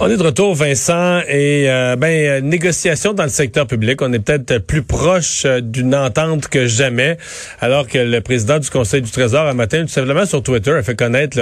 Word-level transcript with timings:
On 0.00 0.10
est 0.10 0.16
de 0.16 0.24
retour, 0.24 0.56
Vincent, 0.56 1.20
et 1.28 1.70
euh, 1.70 1.94
ben 1.94 2.08
euh, 2.08 2.40
négociation 2.40 3.12
dans 3.12 3.22
le 3.22 3.28
secteur 3.28 3.68
public. 3.68 4.02
On 4.02 4.12
est 4.12 4.18
peut-être 4.18 4.58
plus 4.58 4.82
proche 4.82 5.44
euh, 5.44 5.60
d'une 5.60 5.94
entente 5.94 6.48
que 6.48 6.66
jamais, 6.66 7.16
alors 7.60 7.86
que 7.86 7.98
le 7.98 8.20
président 8.20 8.58
du 8.58 8.68
Conseil 8.70 9.02
du 9.02 9.10
Trésor 9.12 9.46
un 9.46 9.54
matin, 9.54 9.82
tout 9.82 9.88
simplement 9.92 10.26
sur 10.26 10.42
Twitter, 10.42 10.72
a 10.72 10.82
fait 10.82 10.96
connaître 10.96 11.38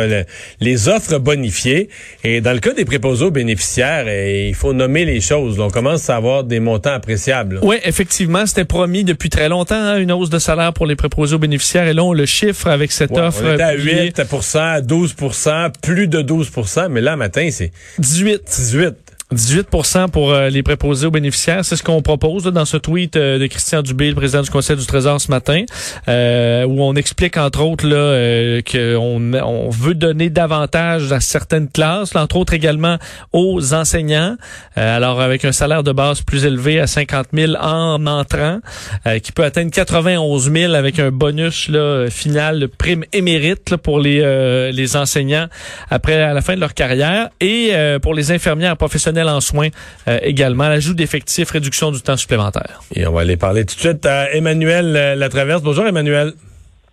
les 0.61 0.89
offres 0.89 1.17
bonifiées. 1.17 1.89
Et 2.25 2.43
dans 2.43 2.53
le 2.53 2.59
cas 2.59 2.75
des 2.75 2.85
préposés 2.85 3.25
aux 3.25 3.31
bénéficiaires, 3.31 4.07
et 4.07 4.51
il 4.51 4.55
faut 4.55 4.75
nommer 4.75 5.07
les 5.07 5.23
choses. 5.23 5.59
on 5.59 5.71
commence 5.71 6.11
à 6.11 6.17
avoir 6.17 6.45
des 6.45 6.61
montants 6.61 6.93
appréciables. 6.93 7.59
Oui, 7.63 7.77
effectivement, 7.85 8.45
c'était 8.45 8.67
promis 8.67 9.03
depuis 9.03 9.31
très 9.31 9.49
longtemps 9.49 9.77
hein, 9.77 9.97
une 9.97 10.13
hausse 10.13 10.29
de 10.29 10.39
salaire 10.39 10.75
pour 10.75 10.85
les 10.85 10.95
préposés 10.95 11.37
aux 11.37 11.39
bénéficiaires. 11.39 11.89
Et 11.89 11.95
là, 11.95 12.05
on 12.05 12.13
le 12.13 12.27
chiffre 12.27 12.67
avec 12.67 12.93
cette 12.93 13.17
offre. 13.17 13.43
On 13.47 13.55
était 13.55 13.63
à 13.63 13.73
8 13.73 14.21
à 14.21 14.81
12% 14.83 15.73
plus 15.81 16.07
de 16.07 16.21
12% 16.21 16.89
mais 16.91 17.01
là, 17.01 17.17
matin, 17.17 17.49
c'est 17.51 17.73
18. 17.99 18.42
18. 18.47 19.12
18% 19.33 20.11
pour 20.11 20.33
euh, 20.33 20.49
les 20.49 20.63
préposés 20.63 21.07
aux 21.07 21.11
bénéficiaires, 21.11 21.65
c'est 21.65 21.77
ce 21.77 21.83
qu'on 21.83 22.03
propose 22.03 22.45
dans 22.45 22.65
ce 22.65 22.77
tweet 22.77 23.17
euh, 23.17 23.39
de 23.39 23.47
Christian 23.47 23.83
Dubé, 23.83 24.09
le 24.09 24.15
président 24.15 24.43
du 24.43 24.51
Conseil 24.51 24.77
du 24.77 24.87
Trésor 24.87 25.21
ce 25.21 25.31
matin, 25.31 25.65
euh, 26.09 26.65
où 26.65 26.83
on 26.83 26.95
explique 26.95 27.37
entre 27.37 27.63
autres 27.63 27.87
là 27.87 28.61
qu'on 28.63 29.33
on 29.35 29.71
veut 29.71 29.95
donner 29.95 30.31
davantage 30.31 31.13
à 31.13 31.21
certaines 31.21 31.69
classes, 31.69 32.15
entre 32.15 32.37
autres 32.37 32.55
également 32.55 32.99
aux 33.33 33.75
enseignants. 33.75 34.37
alors 34.77 35.21
avec 35.21 35.45
un 35.45 35.53
salaire 35.53 35.83
de 35.83 35.93
base 35.93 36.23
plus 36.23 36.45
élevé 36.45 36.81
à 36.81 36.87
50 36.87 37.29
000 37.33 37.55
en 37.61 38.07
entrant, 38.07 38.59
qui 39.23 39.33
peut 39.33 39.45
atteindre 39.45 39.71
91 39.71 40.53
000 40.53 40.75
avec 40.75 40.99
un 40.99 41.11
bonus 41.11 41.69
là, 41.69 42.07
final, 42.11 42.61
le 42.61 42.69
prime 42.69 43.05
émérite 43.13 43.77
pour 43.77 43.99
les 43.99 44.73
les 44.73 44.97
enseignants 44.97 45.47
après 45.91 46.23
à 46.23 46.35
la 46.35 46.41
fin 46.43 46.55
de 46.55 46.61
leur 46.61 46.75
carrière 46.75 47.31
et 47.41 47.73
pour 48.03 48.15
les 48.15 48.31
infirmières 48.31 48.77
professionnelles 48.77 49.22
en 49.29 49.41
soins 49.41 49.69
euh, 50.09 50.19
également, 50.23 50.69
l'ajout 50.69 50.95
d'effectifs, 50.95 51.51
réduction 51.51 51.91
du 51.91 52.01
temps 52.01 52.17
supplémentaire. 52.17 52.83
Et 52.95 53.07
on 53.07 53.13
va 53.13 53.23
aller 53.23 53.37
parler 53.37 53.65
tout 53.65 53.75
de 53.75 53.81
suite 53.81 54.07
à 54.07 54.33
Emmanuel 54.35 54.97
euh, 54.97 55.15
Latraverse. 55.15 55.63
Bonjour 55.63 55.87
Emmanuel. 55.87 56.35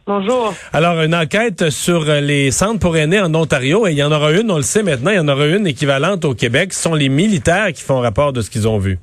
Bonjour. 0.08 0.55
Alors, 0.73 1.02
une 1.02 1.13
enquête 1.13 1.69
sur 1.69 2.03
les 2.05 2.50
centres 2.50 2.80
pour 2.80 2.97
aînés 2.97 3.19
en 3.19 3.33
Ontario, 3.35 3.85
et 3.85 3.91
il 3.91 3.97
y 3.97 4.03
en 4.03 4.11
aura 4.11 4.31
une, 4.31 4.50
on 4.50 4.57
le 4.57 4.63
sait 4.63 4.81
maintenant, 4.81 5.11
il 5.11 5.17
y 5.17 5.19
en 5.19 5.27
aura 5.27 5.45
une 5.45 5.67
équivalente 5.67 6.25
au 6.25 6.33
Québec. 6.33 6.73
Ce 6.73 6.81
sont 6.81 6.95
les 6.95 7.09
militaires 7.09 7.72
qui 7.73 7.83
font 7.83 8.00
rapport 8.00 8.33
de 8.33 8.41
ce 8.41 8.50
qu'ils 8.50 8.67
ont 8.67 8.80
vu. 8.80 8.97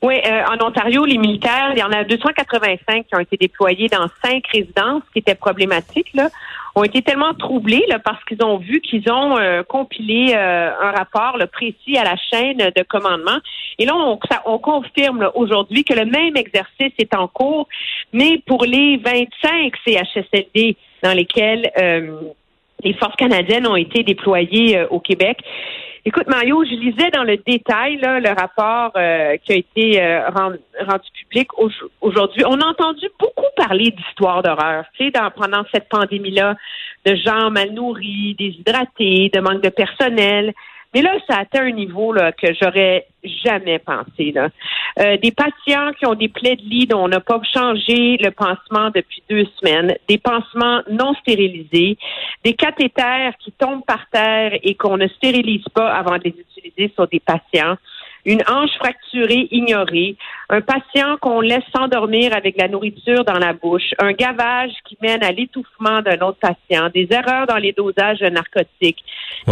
Oui, 0.00 0.14
euh, 0.24 0.42
en 0.44 0.64
Ontario, 0.64 1.04
les 1.04 1.18
militaires, 1.18 1.72
il 1.72 1.78
y 1.78 1.82
en 1.82 1.90
a 1.90 2.04
285 2.04 3.06
qui 3.06 3.14
ont 3.16 3.18
été 3.18 3.36
déployés 3.36 3.88
dans 3.88 4.06
cinq 4.24 4.46
résidences, 4.46 5.02
ce 5.08 5.12
qui 5.12 5.18
était 5.18 5.34
problématique, 5.34 6.06
là, 6.14 6.28
ont 6.76 6.84
été 6.84 7.02
tellement 7.02 7.34
troublés 7.34 7.84
là, 7.88 7.98
parce 7.98 8.22
qu'ils 8.24 8.42
ont 8.44 8.58
vu 8.58 8.80
qu'ils 8.80 9.10
ont 9.10 9.36
euh, 9.36 9.64
compilé 9.64 10.34
euh, 10.36 10.70
un 10.80 10.92
rapport 10.92 11.36
précis 11.52 11.98
à 11.98 12.04
la 12.04 12.14
chaîne 12.16 12.58
de 12.58 12.82
commandement. 12.84 13.38
Et 13.80 13.86
là, 13.86 13.96
on, 13.96 14.20
on 14.46 14.58
confirme 14.58 15.30
aujourd'hui 15.34 15.82
que 15.82 15.94
le 15.94 16.04
même 16.04 16.36
exercice 16.36 16.92
est 16.98 17.14
en 17.14 17.26
cours, 17.26 17.66
mais 18.12 18.40
pour 18.46 18.64
les 18.64 18.98
25 18.98 19.72
CHSLD 19.84 20.76
dans 21.02 21.12
lesquels 21.12 21.70
les 22.84 22.94
forces 22.94 23.16
canadiennes 23.16 23.66
ont 23.66 23.76
été 23.76 24.02
déployées 24.02 24.84
au 24.90 25.00
Québec. 25.00 25.38
Écoute, 26.04 26.28
Mario, 26.28 26.64
je 26.64 26.74
lisais 26.74 27.10
dans 27.10 27.24
le 27.24 27.36
détail 27.36 27.98
le 28.00 28.28
rapport 28.28 28.92
euh, 28.96 29.36
qui 29.38 29.52
a 29.52 29.56
été 29.56 30.02
euh, 30.02 30.28
rendu, 30.30 31.08
public 31.22 31.48
aujourd'hui. 32.00 32.44
On 32.46 32.60
a 32.60 32.66
entendu 32.66 33.06
beaucoup 33.18 33.46
parler 33.56 33.90
d'histoires 33.90 34.42
d'horreur, 34.42 34.84
tu 34.96 35.06
sais, 35.06 35.12
pendant 35.36 35.64
cette 35.72 35.88
pandémie-là, 35.88 36.56
de 37.04 37.16
gens 37.16 37.50
mal 37.50 37.72
nourris, 37.72 38.36
déshydratés, 38.38 39.30
de 39.34 39.40
manque 39.40 39.62
de 39.62 39.70
personnel. 39.70 40.54
Mais 40.94 41.02
là, 41.02 41.12
ça 41.28 41.38
atteint 41.38 41.64
un 41.64 41.72
niveau 41.72 42.12
là, 42.12 42.32
que 42.32 42.46
j'aurais 42.60 43.06
jamais 43.22 43.78
pensé. 43.78 44.32
Euh, 44.98 45.16
des 45.18 45.32
patients 45.32 45.92
qui 45.98 46.06
ont 46.06 46.14
des 46.14 46.28
plaies 46.28 46.56
de 46.56 46.62
lit 46.62 46.86
dont 46.86 47.04
on 47.04 47.08
n'a 47.08 47.20
pas 47.20 47.40
changé 47.52 48.16
le 48.16 48.30
pansement 48.30 48.90
depuis 48.94 49.22
deux 49.28 49.44
semaines, 49.58 49.96
des 50.08 50.18
pansements 50.18 50.82
non 50.90 51.14
stérilisés, 51.14 51.98
des 52.44 52.54
cathéters 52.54 53.34
qui 53.38 53.52
tombent 53.52 53.84
par 53.84 54.08
terre 54.10 54.58
et 54.62 54.74
qu'on 54.74 54.96
ne 54.96 55.08
stérilise 55.08 55.68
pas 55.74 55.92
avant 55.92 56.16
de 56.16 56.24
les 56.24 56.36
utiliser 56.38 56.92
sur 56.94 57.06
des 57.08 57.20
patients 57.20 57.76
une 58.24 58.42
hanche 58.48 58.70
fracturée 58.78 59.48
ignorée, 59.50 60.16
un 60.50 60.60
patient 60.60 61.16
qu'on 61.20 61.40
laisse 61.40 61.62
s'endormir 61.74 62.34
avec 62.34 62.56
la 62.58 62.68
nourriture 62.68 63.24
dans 63.24 63.38
la 63.38 63.52
bouche, 63.52 63.94
un 63.98 64.12
gavage 64.12 64.70
qui 64.86 64.96
mène 65.02 65.22
à 65.22 65.32
l'étouffement 65.32 66.02
d'un 66.02 66.18
autre 66.26 66.38
patient, 66.40 66.90
des 66.94 67.08
erreurs 67.10 67.46
dans 67.46 67.56
les 67.56 67.72
dosages 67.72 68.18
de 68.18 68.28
narcotiques. 68.28 69.02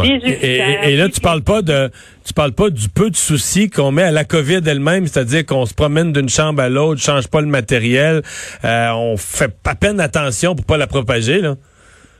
et, 0.02 0.96
là, 0.96 1.08
tu 1.08 1.20
parles 1.20 1.42
pas 1.42 1.62
de, 1.62 1.90
tu 2.24 2.32
parles 2.32 2.52
pas 2.52 2.70
du 2.70 2.88
peu 2.88 3.10
de 3.10 3.16
soucis 3.16 3.70
qu'on 3.70 3.92
met 3.92 4.02
à 4.02 4.10
la 4.10 4.24
COVID 4.24 4.60
elle-même, 4.66 5.06
c'est-à-dire 5.06 5.44
qu'on 5.46 5.66
se 5.66 5.74
promène 5.74 6.12
d'une 6.12 6.28
chambre 6.28 6.62
à 6.62 6.68
l'autre, 6.68 7.00
change 7.00 7.28
pas 7.28 7.40
le 7.40 7.46
matériel, 7.46 8.22
euh, 8.64 8.90
on 8.92 9.16
fait 9.16 9.54
pas 9.62 9.74
peine 9.74 10.00
attention 10.00 10.54
pour 10.54 10.66
pas 10.66 10.76
la 10.76 10.86
propager, 10.86 11.40
là. 11.40 11.54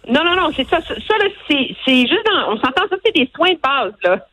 Non, 0.08 0.22
non, 0.22 0.36
non, 0.36 0.50
c'est 0.54 0.68
ça. 0.68 0.80
Ça, 0.80 1.14
c'est, 1.48 1.74
c'est 1.84 2.00
juste 2.02 2.24
dans, 2.30 2.52
on 2.52 2.56
s'entend, 2.58 2.82
ça, 2.88 2.96
c'est 3.04 3.14
des 3.14 3.28
soins 3.34 3.52
de 3.52 3.58
base, 3.58 3.92
là, 4.04 4.24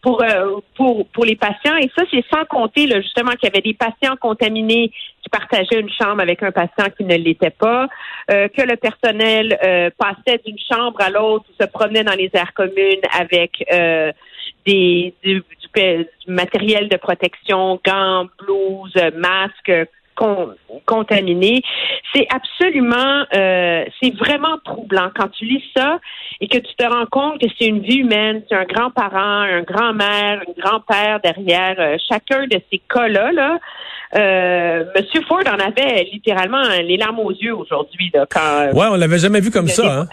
pour, 0.00 0.22
euh, 0.22 0.60
pour, 0.74 1.06
pour 1.08 1.24
les 1.26 1.36
patients. 1.36 1.76
Et 1.76 1.90
ça, 1.96 2.04
c'est 2.10 2.24
sans 2.32 2.46
compter, 2.46 2.86
là, 2.86 3.00
justement, 3.02 3.32
qu'il 3.32 3.48
y 3.48 3.52
avait 3.52 3.60
des 3.60 3.74
patients 3.74 4.16
contaminés 4.16 4.90
qui 5.22 5.28
partageaient 5.30 5.80
une 5.80 5.90
chambre 5.90 6.22
avec 6.22 6.42
un 6.42 6.50
patient 6.50 6.86
qui 6.96 7.04
ne 7.04 7.16
l'était 7.16 7.50
pas, 7.50 7.88
euh, 8.30 8.48
que 8.48 8.62
le 8.62 8.76
personnel 8.76 9.58
euh, 9.62 9.90
passait 9.98 10.40
d'une 10.46 10.58
chambre 10.58 10.98
à 11.00 11.10
l'autre, 11.10 11.44
se 11.60 11.66
promenait 11.66 12.04
dans 12.04 12.16
les 12.16 12.30
aires 12.32 12.54
communes 12.54 13.02
avec 13.12 13.64
des, 14.64 15.14
du, 15.22 15.42
du, 15.74 16.32
matériel 16.32 16.88
de 16.88 16.96
protection, 16.96 17.78
gants, 17.84 18.26
blouses, 18.38 18.96
masques, 19.14 19.72
contaminés. 20.86 21.62
C'est 22.14 22.26
absolument, 22.30 23.24
euh, 23.34 23.84
c'est 24.00 24.14
vraiment 24.16 24.58
troublant 24.64 25.10
quand 25.14 25.28
tu 25.28 25.44
lis 25.44 25.62
ça 25.76 25.98
et 26.40 26.48
que 26.48 26.58
tu 26.58 26.74
te 26.76 26.84
rends 26.84 27.06
compte 27.06 27.40
que 27.40 27.46
c'est 27.58 27.66
une 27.66 27.80
vie 27.80 27.98
humaine, 27.98 28.42
c'est 28.48 28.54
un 28.54 28.64
grand-parent, 28.64 29.42
un 29.42 29.62
grand-mère, 29.62 30.42
un 30.46 30.60
grand-père 30.60 31.20
derrière 31.20 31.76
euh, 31.78 31.96
chacun 32.08 32.46
de 32.46 32.60
ces 32.70 32.80
cas-là. 32.92 33.32
Là. 33.32 33.58
Euh, 34.14 34.84
Monsieur 34.96 35.22
Ford 35.28 35.42
en 35.46 35.58
avait 35.58 36.08
littéralement 36.12 36.62
les 36.82 36.96
larmes 36.96 37.20
aux 37.20 37.32
yeux 37.32 37.54
aujourd'hui. 37.54 38.10
Quand, 38.30 38.72
ouais, 38.72 38.86
on 38.90 38.96
l'avait 38.96 39.18
jamais 39.18 39.40
vu 39.40 39.50
comme 39.50 39.68
ça. 39.68 40.00
Hein? 40.00 40.08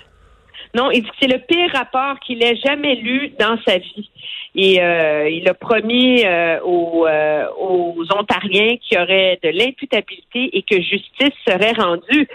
Non, 0.75 0.91
il 0.91 1.03
dit 1.03 1.09
que 1.09 1.15
c'est 1.21 1.31
le 1.31 1.39
pire 1.39 1.71
rapport 1.73 2.19
qu'il 2.19 2.43
ait 2.43 2.57
jamais 2.57 2.95
lu 2.95 3.31
dans 3.39 3.57
sa 3.65 3.77
vie. 3.77 4.09
Et 4.55 4.81
euh, 4.81 5.29
il 5.29 5.47
a 5.47 5.53
promis 5.53 6.25
euh, 6.25 6.59
aux, 6.63 7.07
euh, 7.07 7.45
aux, 7.57 8.03
Ontariens 8.13 8.75
qu'il 8.77 8.97
y 8.97 9.01
aurait 9.01 9.39
de 9.41 9.49
l'imputabilité 9.49 10.49
et 10.57 10.63
que 10.63 10.75
justice 10.81 11.33
serait 11.47 11.71
rendue. 11.71 12.27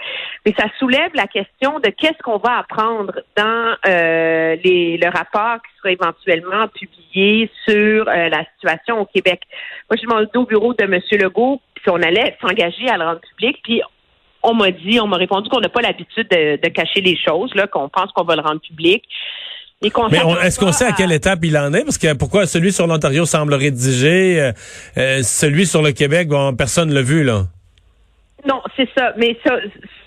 Mais 0.43 0.55
ça 0.57 0.65
soulève 0.79 1.11
la 1.13 1.27
question 1.27 1.79
de 1.79 1.89
qu'est-ce 1.89 2.17
qu'on 2.23 2.37
va 2.37 2.57
apprendre 2.57 3.13
dans 3.37 3.75
les, 3.85 4.97
le 4.97 5.09
rapport 5.09 5.61
qui 5.61 5.77
sera 5.77 5.91
éventuellement 5.91 6.67
publié 6.67 7.47
sur 7.67 8.05
la 8.05 8.43
situation 8.55 9.01
au 9.01 9.05
Québec. 9.05 9.41
Moi, 9.89 9.97
je 9.97 10.07
demande 10.07 10.29
au 10.35 10.45
bureau 10.45 10.73
de 10.73 10.83
M. 10.83 10.99
Legault 11.11 11.61
si 11.83 11.89
on 11.91 12.01
allait 12.01 12.35
s'engager 12.41 12.89
à 12.89 12.97
le 12.97 13.03
rendre 13.03 13.21
public. 13.21 13.59
Puis 13.63 13.81
on 14.43 14.53
m'a 14.53 14.71
dit, 14.71 14.99
on 14.99 15.07
m'a 15.07 15.17
répondu 15.17 15.49
qu'on 15.49 15.59
n'a 15.59 15.69
pas 15.69 15.81
l'habitude 15.81 16.27
de, 16.29 16.69
cacher 16.69 17.01
les 17.01 17.17
choses, 17.17 17.53
là, 17.55 17.67
qu'on 17.67 17.89
pense 17.89 18.11
qu'on 18.13 18.23
va 18.23 18.35
le 18.35 18.41
rendre 18.41 18.61
public. 18.61 19.03
Mais 19.81 19.89
est-ce 20.43 20.59
qu'on 20.59 20.71
sait 20.71 20.85
à 20.85 20.91
quelle 20.91 21.11
étape 21.11 21.39
il 21.43 21.57
en 21.57 21.73
est? 21.73 21.83
Parce 21.83 21.97
que 21.97 22.13
pourquoi 22.13 22.45
celui 22.45 22.71
sur 22.71 22.85
l'Ontario 22.85 23.25
semble 23.25 23.55
rédigé, 23.55 24.39
euh, 24.39 24.51
euh, 24.97 25.23
celui 25.23 25.65
sur 25.65 25.81
le 25.81 25.91
Québec, 25.91 26.27
bon, 26.27 26.55
personne 26.55 26.93
l'a 26.93 27.01
vu, 27.01 27.23
là. 27.23 27.45
Non, 28.47 28.61
c'est 28.75 28.89
ça. 28.95 29.13
Mais 29.17 29.37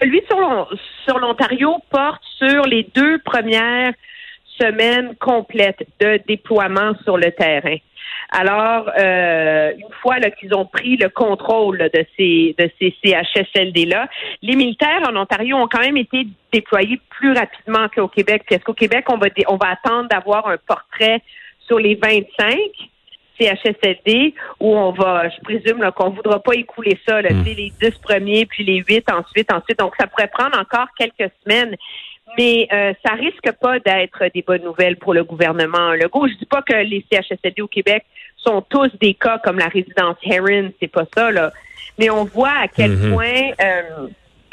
celui 0.00 0.23
sur 0.28 1.19
l'Ontario 1.19 1.77
porte 1.91 2.23
sur 2.39 2.65
les 2.67 2.89
deux 2.94 3.19
premières 3.25 3.93
semaines 4.61 5.15
complètes 5.17 5.84
de 6.00 6.21
déploiement 6.27 6.93
sur 7.05 7.17
le 7.17 7.33
terrain. 7.33 7.76
Alors, 8.31 8.91
euh, 8.99 9.73
une 9.76 9.94
fois 10.03 10.21
qu'ils 10.21 10.55
ont 10.55 10.67
pris 10.67 10.97
le 10.97 11.09
contrôle 11.09 11.79
de 11.79 12.06
ces 12.17 12.55
de 12.59 12.71
ces 12.79 12.94
CHSLD-là, 13.05 14.09
les 14.43 14.56
militaires 14.56 15.03
en 15.09 15.17
Ontario 15.17 15.56
ont 15.56 15.69
quand 15.69 15.81
même 15.81 15.97
été 15.97 16.26
déployés 16.53 17.00
plus 17.11 17.32
rapidement 17.32 17.88
qu'au 17.94 18.09
Québec. 18.09 18.44
Est-ce 18.50 18.65
qu'au 18.65 18.75
Québec, 18.75 19.06
on 19.09 19.19
va 19.19 19.26
on 19.49 19.56
va 19.56 19.71
attendre 19.71 20.09
d'avoir 20.09 20.49
un 20.49 20.56
portrait 20.67 21.23
sur 21.67 21.79
les 21.79 21.94
25 21.94 22.59
CHSLD 23.38 24.35
où 24.61 24.76
on 24.76 24.93
va, 24.93 25.29
je 25.29 25.41
présume 25.43 25.91
qu'on 25.97 26.11
ne 26.11 26.17
voudra 26.17 26.41
pas 26.41 26.55
écouler 26.55 26.99
ça, 27.06 27.21
là, 27.21 27.31
hmm. 27.31 27.43
les 27.44 27.73
10 27.81 27.99
premiers, 27.99 28.47
puis 28.47 28.65
les 28.65 28.82
8 28.87 29.11
ensuite, 29.11 29.53
ensuite. 29.53 29.79
Donc, 29.79 29.94
ça 29.99 30.06
pourrait 30.06 30.31
prendre 30.32 30.59
encore 30.59 30.87
quelques 30.97 31.32
semaines 31.43 31.75
mais 32.39 32.69
euh, 32.73 32.93
ça 33.05 33.15
risque 33.15 33.53
pas 33.61 33.79
d'être 33.79 34.25
des 34.35 34.43
bonnes 34.43 34.63
nouvelles 34.63 34.97
pour 34.97 35.15
le 35.15 35.25
gouvernement 35.25 35.93
Legault. 35.93 36.29
Je 36.29 36.35
dis 36.35 36.47
pas 36.47 36.63
que 36.63 36.75
les 36.75 37.05
CHSLD 37.11 37.63
au 37.63 37.69
Québec 37.69 38.05
sont 38.37 38.63
tous 38.63 38.91
des 39.01 39.15
cas 39.15 39.39
comme 39.39 39.59
la 39.59 39.69
résidence 39.69 40.17
Heron, 40.23 40.71
c'est 40.81 40.89
pas 40.91 41.05
ça 41.15 41.31
là. 41.31 41.53
Mais 41.99 42.11
on 42.11 42.25
voit 42.25 42.53
à 42.63 42.69
quel 42.69 42.93
mhm. 42.93 43.13
point 43.13 43.51
euh, 43.61 44.09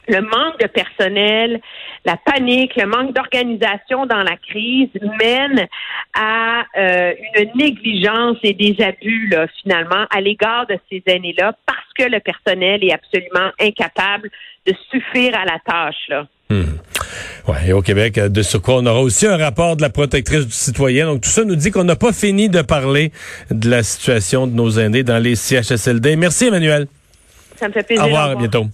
le 0.07 0.21
manque 0.21 0.59
de 0.59 0.67
personnel, 0.67 1.61
la 2.05 2.17
panique, 2.17 2.75
le 2.75 2.85
manque 2.85 3.13
d'organisation 3.13 4.05
dans 4.05 4.23
la 4.23 4.35
crise 4.37 4.89
mène 5.19 5.67
à 6.13 6.63
euh, 6.77 7.13
une 7.39 7.51
négligence 7.55 8.37
et 8.43 8.53
des 8.53 8.81
abus 8.81 9.27
là, 9.27 9.47
finalement 9.61 10.05
à 10.09 10.21
l'égard 10.21 10.67
de 10.67 10.77
ces 10.89 11.03
aînés-là 11.05 11.53
parce 11.65 11.79
que 11.97 12.03
le 12.03 12.19
personnel 12.19 12.83
est 12.83 12.93
absolument 12.93 13.51
incapable 13.59 14.29
de 14.67 14.73
suffire 14.91 15.35
à 15.37 15.45
la 15.45 15.59
tâche. 15.65 16.07
Là. 16.09 16.27
Hmm. 16.49 16.77
Ouais, 17.47 17.67
et 17.67 17.73
au 17.73 17.81
Québec, 17.81 18.17
euh, 18.17 18.29
de 18.29 18.41
ce 18.41 18.57
quoi 18.57 18.75
on 18.75 18.85
aura 18.85 19.01
aussi 19.01 19.25
un 19.25 19.37
rapport 19.37 19.75
de 19.75 19.81
la 19.81 19.89
protectrice 19.89 20.45
du 20.45 20.51
citoyen. 20.51 21.07
Donc 21.07 21.21
tout 21.21 21.29
ça 21.29 21.43
nous 21.43 21.55
dit 21.55 21.71
qu'on 21.71 21.83
n'a 21.83 21.95
pas 21.95 22.13
fini 22.13 22.49
de 22.49 22.61
parler 22.61 23.11
de 23.49 23.69
la 23.69 23.83
situation 23.83 24.47
de 24.47 24.53
nos 24.53 24.69
aînés 24.71 25.03
dans 25.03 25.17
les 25.17 25.35
CHSLD. 25.35 26.15
Merci 26.15 26.47
Emmanuel. 26.47 26.87
Ça 27.55 27.67
me 27.67 27.73
fait 27.73 27.83
plaisir. 27.83 28.03
Au 28.03 28.07
revoir, 28.07 28.29
à 28.31 28.35
bientôt. 28.35 28.67